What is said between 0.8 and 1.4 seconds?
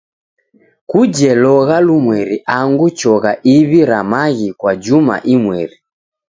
Kuje